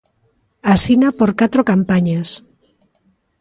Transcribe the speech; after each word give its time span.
Asina 0.73 1.09
por 1.19 1.29
catro 1.39 1.61
campañas. 1.71 2.29